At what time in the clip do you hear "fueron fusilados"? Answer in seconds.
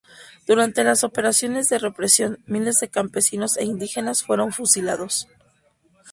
4.23-5.27